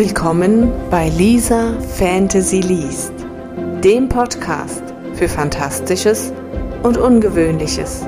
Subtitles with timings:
[0.00, 3.12] Willkommen bei Lisa Fantasy Liest,
[3.84, 6.32] dem Podcast für Fantastisches
[6.82, 8.06] und Ungewöhnliches.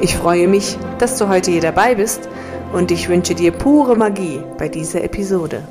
[0.00, 2.28] Ich freue mich, dass du heute hier dabei bist
[2.72, 5.66] und ich wünsche dir pure Magie bei dieser Episode.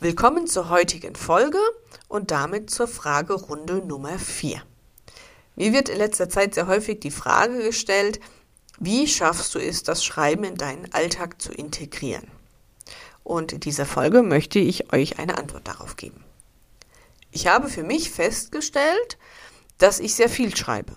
[0.00, 1.60] Willkommen zur heutigen Folge
[2.08, 4.60] und damit zur Fragerunde Nummer 4.
[5.56, 8.20] Mir wird in letzter Zeit sehr häufig die Frage gestellt,
[8.78, 12.26] wie schaffst du es, das Schreiben in deinen Alltag zu integrieren?
[13.22, 16.24] Und in dieser Folge möchte ich euch eine Antwort darauf geben.
[17.30, 19.18] Ich habe für mich festgestellt,
[19.78, 20.96] dass ich sehr viel schreibe.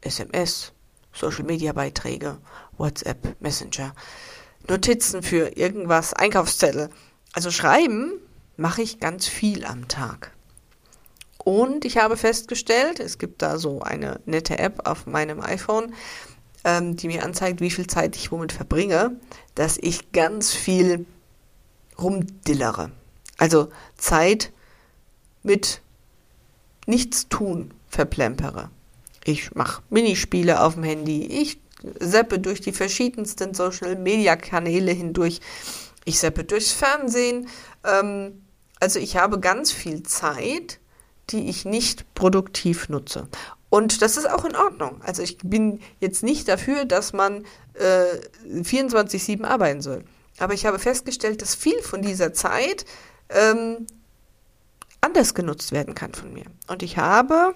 [0.00, 0.72] SMS,
[1.12, 2.38] Social-Media-Beiträge,
[2.76, 3.94] WhatsApp, Messenger,
[4.68, 6.90] Notizen für irgendwas, Einkaufszettel.
[7.32, 8.12] Also schreiben
[8.56, 10.33] mache ich ganz viel am Tag.
[11.44, 15.94] Und ich habe festgestellt, es gibt da so eine nette App auf meinem iPhone,
[16.64, 19.20] ähm, die mir anzeigt, wie viel Zeit ich womit verbringe,
[19.54, 21.04] dass ich ganz viel
[21.98, 22.90] rumdillere.
[23.36, 24.52] Also Zeit
[25.42, 25.82] mit
[26.86, 28.70] nichts tun verplempere.
[29.24, 31.60] Ich mache Minispiele auf dem Handy, ich
[32.00, 35.40] seppe durch die verschiedensten Social-Media-Kanäle hindurch,
[36.04, 37.48] ich seppe durchs Fernsehen.
[37.84, 38.42] Ähm,
[38.80, 40.78] also ich habe ganz viel Zeit,
[41.30, 43.28] die ich nicht produktiv nutze.
[43.70, 45.00] Und das ist auch in Ordnung.
[45.02, 47.44] Also ich bin jetzt nicht dafür, dass man
[47.74, 48.04] äh,
[48.60, 50.04] 24-7 arbeiten soll.
[50.38, 52.84] Aber ich habe festgestellt, dass viel von dieser Zeit
[53.28, 53.86] ähm,
[55.00, 56.44] anders genutzt werden kann von mir.
[56.68, 57.54] Und ich habe,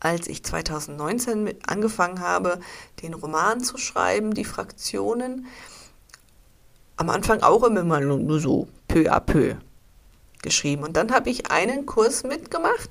[0.00, 2.60] als ich 2019 angefangen habe,
[3.02, 5.46] den Roman zu schreiben, die Fraktionen,
[6.96, 9.56] am Anfang auch immer nur so peu à peu
[10.42, 10.82] geschrieben.
[10.82, 12.90] Und dann habe ich einen Kurs mitgemacht,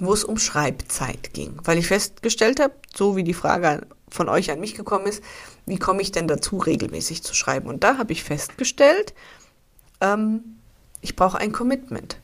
[0.00, 4.50] wo es um Schreibzeit ging, weil ich festgestellt habe, so wie die Frage von euch
[4.50, 5.22] an mich gekommen ist,
[5.66, 7.68] wie komme ich denn dazu, regelmäßig zu schreiben?
[7.68, 9.14] Und da habe ich festgestellt,
[10.00, 10.58] ähm,
[11.00, 12.18] ich brauche ein Commitment.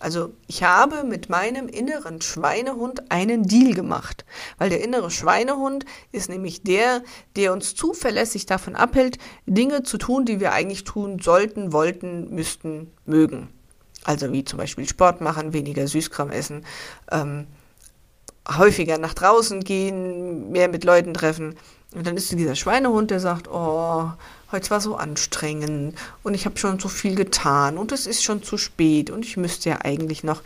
[0.00, 4.24] Also ich habe mit meinem inneren Schweinehund einen Deal gemacht,
[4.56, 7.02] weil der innere Schweinehund ist nämlich der,
[7.36, 12.90] der uns zuverlässig davon abhält, Dinge zu tun, die wir eigentlich tun sollten, wollten, müssten,
[13.04, 13.48] mögen.
[14.10, 16.64] Also wie zum Beispiel Sport machen, weniger Süßkram essen,
[17.12, 17.46] ähm,
[18.58, 21.54] häufiger nach draußen gehen, mehr mit Leuten treffen.
[21.94, 24.10] Und dann ist dieser Schweinehund, der sagt, oh,
[24.50, 28.42] heute war so anstrengend und ich habe schon so viel getan und es ist schon
[28.42, 30.42] zu spät und ich müsste ja eigentlich noch.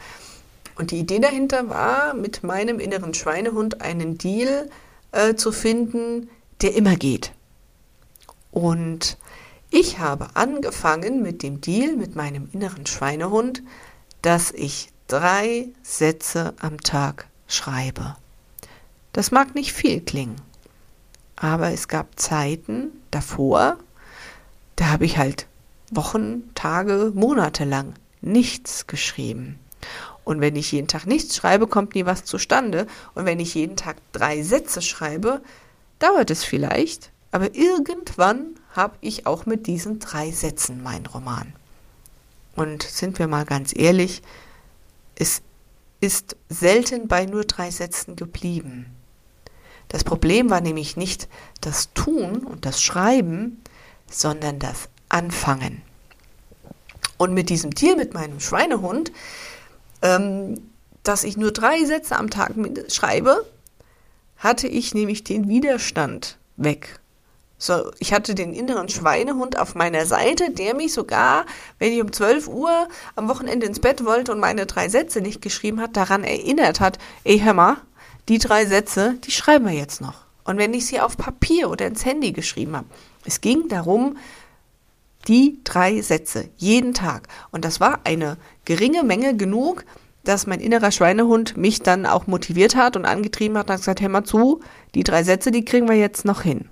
[0.76, 4.68] Und die Idee dahinter war, mit meinem inneren Schweinehund einen Deal
[5.12, 6.28] äh, zu finden,
[6.60, 7.32] der immer geht.
[8.50, 9.16] Und
[9.74, 13.60] ich habe angefangen mit dem Deal mit meinem inneren Schweinehund,
[14.22, 18.14] dass ich drei Sätze am Tag schreibe.
[19.12, 20.36] Das mag nicht viel klingen,
[21.34, 23.78] aber es gab Zeiten davor,
[24.76, 25.48] da habe ich halt
[25.90, 29.58] Wochen, Tage, Monate lang nichts geschrieben.
[30.22, 32.86] Und wenn ich jeden Tag nichts schreibe, kommt nie was zustande.
[33.14, 35.42] Und wenn ich jeden Tag drei Sätze schreibe,
[35.98, 41.52] dauert es vielleicht, aber irgendwann habe ich auch mit diesen drei Sätzen meinen Roman.
[42.56, 44.22] Und sind wir mal ganz ehrlich,
[45.16, 45.42] es
[46.00, 48.86] ist selten bei nur drei Sätzen geblieben.
[49.88, 51.28] Das Problem war nämlich nicht
[51.60, 53.62] das Tun und das Schreiben,
[54.10, 55.82] sondern das Anfangen.
[57.16, 59.12] Und mit diesem Tier, mit meinem Schweinehund,
[60.02, 60.60] ähm,
[61.04, 62.54] dass ich nur drei Sätze am Tag
[62.88, 63.46] schreibe,
[64.36, 67.00] hatte ich nämlich den Widerstand weg.
[67.64, 71.46] So, ich hatte den inneren Schweinehund auf meiner Seite, der mich sogar,
[71.78, 75.40] wenn ich um 12 Uhr am Wochenende ins Bett wollte und meine drei Sätze nicht
[75.40, 77.78] geschrieben hat, daran erinnert hat, ey, hör mal,
[78.28, 80.26] die drei Sätze, die schreiben wir jetzt noch.
[80.44, 82.86] Und wenn ich sie auf Papier oder ins Handy geschrieben habe,
[83.24, 84.18] es ging darum,
[85.26, 87.28] die drei Sätze jeden Tag.
[87.50, 88.36] Und das war eine
[88.66, 89.86] geringe Menge genug,
[90.22, 94.02] dass mein innerer Schweinehund mich dann auch motiviert hat und angetrieben hat und hat gesagt,
[94.02, 94.60] hör mal zu,
[94.94, 96.68] die drei Sätze, die kriegen wir jetzt noch hin.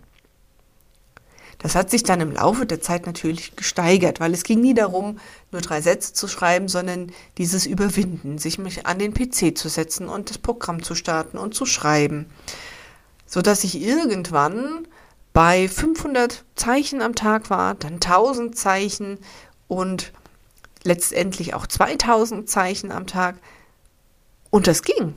[1.63, 5.21] Das hat sich dann im Laufe der Zeit natürlich gesteigert, weil es ging nie darum,
[5.53, 10.09] nur drei Sätze zu schreiben, sondern dieses Überwinden, sich mich an den PC zu setzen
[10.09, 12.27] und das Programm zu starten und zu schreiben,
[13.27, 14.89] so dass ich irgendwann
[15.33, 19.19] bei 500 Zeichen am Tag war, dann 1000 Zeichen
[19.69, 20.13] und
[20.83, 23.37] letztendlich auch 2000 Zeichen am Tag.
[24.51, 25.15] Und das ging.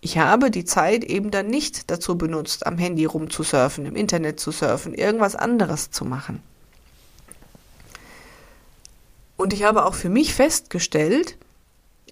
[0.00, 4.50] Ich habe die Zeit eben dann nicht dazu benutzt, am Handy rumzusurfen, im Internet zu
[4.52, 6.42] surfen, irgendwas anderes zu machen.
[9.36, 11.36] Und ich habe auch für mich festgestellt,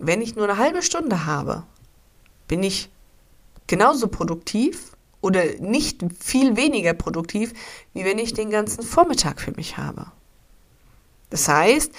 [0.01, 1.65] wenn ich nur eine halbe Stunde habe,
[2.49, 2.91] bin ich
[3.67, 7.55] genauso produktiv oder nicht viel weniger produktiv,
[7.95, 10.07] wie wenn ich den ganzen Vormittag für mich habe.
[11.31, 11.93] Das heißt,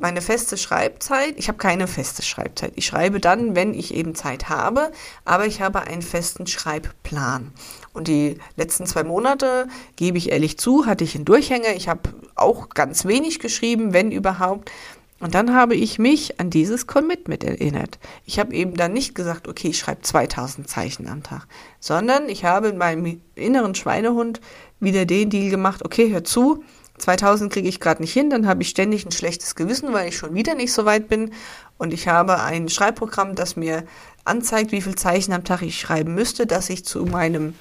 [0.00, 2.72] meine feste Schreibzeit, ich habe keine feste Schreibzeit.
[2.76, 4.92] Ich schreibe dann, wenn ich eben Zeit habe,
[5.24, 7.52] aber ich habe einen festen Schreibplan.
[7.92, 11.74] Und die letzten zwei Monate, gebe ich ehrlich zu, hatte ich einen Durchhänger.
[11.74, 14.70] Ich habe auch ganz wenig geschrieben, wenn überhaupt.
[15.20, 17.98] Und dann habe ich mich an dieses Commitment erinnert.
[18.24, 21.46] Ich habe eben dann nicht gesagt, okay, ich schreibe 2000 Zeichen am Tag,
[21.78, 24.40] sondern ich habe in meinem inneren Schweinehund
[24.80, 26.64] wieder den Deal gemacht, okay, hör zu,
[27.00, 30.16] 2000 kriege ich gerade nicht hin, dann habe ich ständig ein schlechtes Gewissen, weil ich
[30.16, 31.32] schon wieder nicht so weit bin.
[31.78, 33.84] Und ich habe ein Schreibprogramm, das mir
[34.24, 37.54] anzeigt, wie viel Zeichen am Tag ich schreiben müsste, dass ich zu meinem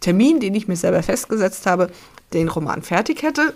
[0.00, 1.90] Termin, den ich mir selber festgesetzt habe,
[2.32, 3.54] den Roman fertig hätte.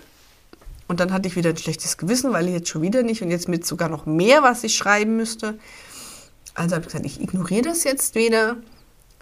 [0.87, 3.29] Und dann hatte ich wieder ein schlechtes Gewissen, weil ich jetzt schon wieder nicht und
[3.29, 5.59] jetzt mit sogar noch mehr, was ich schreiben müsste.
[6.55, 8.57] Also habe ich gesagt, ich ignoriere das jetzt wieder.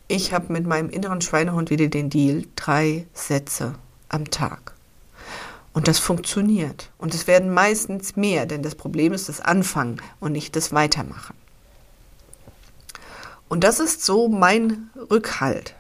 [0.07, 3.75] Ich habe mit meinem inneren Schweinehund wieder den Deal, drei Sätze
[4.07, 4.76] am Tag.
[5.77, 6.89] Und das funktioniert.
[6.97, 11.35] Und es werden meistens mehr, denn das Problem ist das Anfangen und nicht das Weitermachen.
[13.47, 15.75] Und das ist so mein Rückhalt.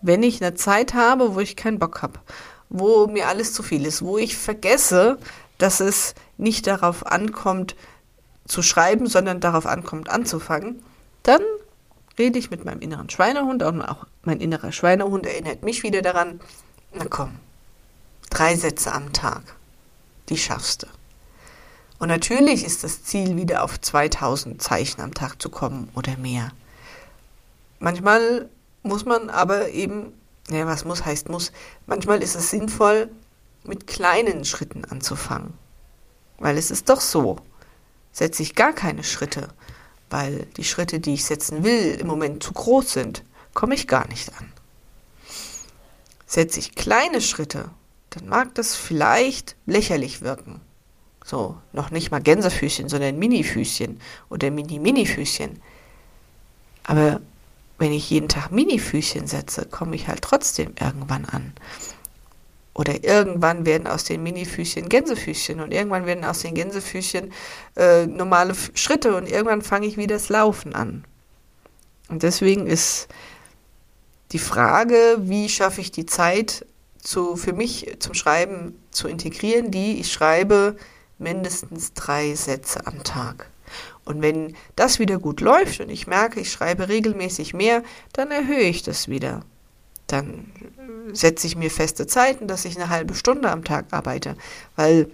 [0.00, 2.20] Wenn ich eine Zeit habe, wo ich keinen Bock habe,
[2.70, 5.18] wo mir alles zu viel ist, wo ich vergesse,
[5.58, 7.76] dass es nicht darauf ankommt
[8.48, 10.82] zu schreiben, sondern darauf ankommt anzufangen,
[11.22, 11.42] dann
[12.18, 16.40] rede ich mit meinem inneren Schweinehund und auch mein innerer Schweinehund erinnert mich wieder daran,
[16.94, 17.38] na komm,
[18.32, 19.42] Drei Sätze am Tag.
[20.30, 20.86] Die schaffst du.
[21.98, 26.50] Und natürlich ist das Ziel, wieder auf 2000 Zeichen am Tag zu kommen oder mehr.
[27.78, 28.48] Manchmal
[28.82, 30.14] muss man aber eben,
[30.48, 31.52] ja, was muss heißt muss,
[31.86, 33.10] manchmal ist es sinnvoll,
[33.64, 35.52] mit kleinen Schritten anzufangen.
[36.38, 37.36] Weil es ist doch so,
[38.12, 39.48] setze ich gar keine Schritte,
[40.08, 44.08] weil die Schritte, die ich setzen will, im Moment zu groß sind, komme ich gar
[44.08, 44.50] nicht an.
[46.26, 47.68] Setze ich kleine Schritte
[48.12, 50.60] dann mag das vielleicht lächerlich wirken.
[51.24, 55.62] So, noch nicht mal Gänsefüßchen, sondern Minifüßchen oder Mini-Mini-Füßchen.
[56.84, 57.20] Aber
[57.78, 61.52] wenn ich jeden Tag Mini-Füßchen setze, komme ich halt trotzdem irgendwann an.
[62.74, 67.32] Oder irgendwann werden aus den Mini-Füßchen Gänsefüßchen und irgendwann werden aus den Gänsefüßchen
[67.76, 71.04] äh, normale Schritte und irgendwann fange ich wieder das Laufen an.
[72.08, 73.08] Und deswegen ist
[74.32, 76.66] die Frage, wie schaffe ich die Zeit,
[77.02, 80.76] zu, für mich zum Schreiben zu integrieren, die ich schreibe
[81.18, 83.48] mindestens drei Sätze am Tag.
[84.04, 87.82] Und wenn das wieder gut läuft und ich merke, ich schreibe regelmäßig mehr,
[88.12, 89.42] dann erhöhe ich das wieder.
[90.06, 90.50] Dann
[91.12, 94.36] setze ich mir feste Zeiten, dass ich eine halbe Stunde am Tag arbeite,
[94.76, 95.08] weil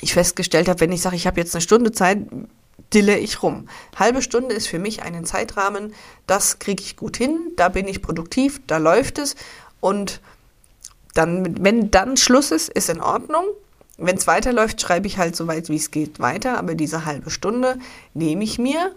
[0.00, 2.18] ich festgestellt habe, wenn ich sage, ich habe jetzt eine Stunde Zeit,
[2.92, 3.68] dille ich rum.
[3.96, 5.92] Halbe Stunde ist für mich einen Zeitrahmen,
[6.26, 9.36] das kriege ich gut hin, da bin ich produktiv, da läuft es
[9.80, 10.20] und
[11.16, 13.44] dann, wenn dann Schluss ist, ist in Ordnung.
[13.98, 16.58] Wenn es weiterläuft, schreibe ich halt so weit, wie es geht, weiter.
[16.58, 17.78] Aber diese halbe Stunde
[18.14, 18.94] nehme ich mir,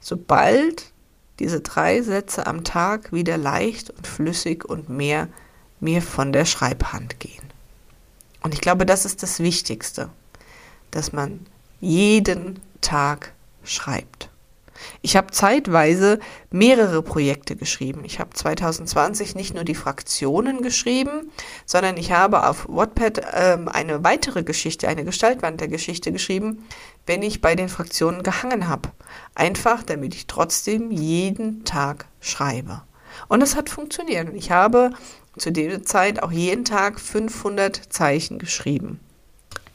[0.00, 0.92] sobald
[1.38, 5.28] diese drei Sätze am Tag wieder leicht und flüssig und mehr
[5.80, 7.42] mir von der Schreibhand gehen.
[8.42, 10.10] Und ich glaube, das ist das Wichtigste,
[10.90, 11.46] dass man
[11.80, 13.32] jeden Tag
[13.64, 14.28] schreibt.
[15.00, 16.18] Ich habe zeitweise
[16.50, 18.02] mehrere Projekte geschrieben.
[18.04, 21.30] Ich habe 2020 nicht nur die Fraktionen geschrieben,
[21.66, 26.66] sondern ich habe auf Wattpad ähm, eine weitere Geschichte, eine Gestaltwand der Geschichte geschrieben,
[27.06, 28.90] wenn ich bei den Fraktionen gehangen habe.
[29.34, 32.82] Einfach, damit ich trotzdem jeden Tag schreibe.
[33.28, 34.34] Und es hat funktioniert.
[34.34, 34.92] Ich habe
[35.36, 39.00] zu dieser Zeit auch jeden Tag 500 Zeichen geschrieben.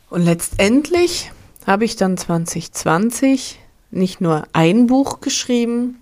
[0.09, 1.31] Und letztendlich
[1.65, 3.59] habe ich dann 2020
[3.91, 5.99] nicht nur ein Buch geschrieben,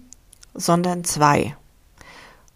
[0.53, 1.55] sondern zwei.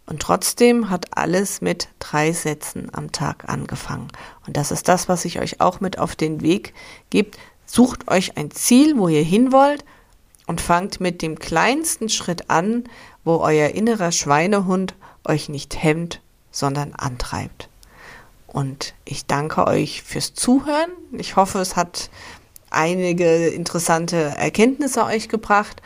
[0.06, 4.08] Und trotzdem hat alles mit drei Sätzen am Tag angefangen.
[4.48, 6.74] Und das ist das, was ich euch auch mit auf den Weg
[7.12, 7.32] gebe.
[7.68, 9.86] Sucht euch ein Ziel, wo ihr hin wollt
[10.48, 12.86] und fangt mit dem kleinsten Schritt an,
[13.24, 14.96] wo euer innerer Schweinehund
[15.26, 17.70] euch nicht hemmt, sondern antreibt.
[18.48, 20.90] Und ich danke euch fürs Zuhören.
[21.12, 22.10] Ich hoffe, es hat
[22.72, 25.82] einige interessante Erkenntnisse euch gebracht.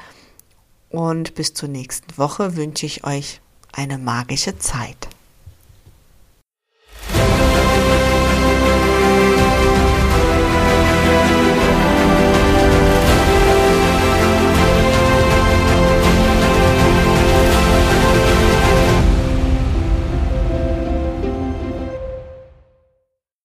[0.90, 5.08] Und bis zur nächsten Woche wünsche ich euch eine magische Zeit.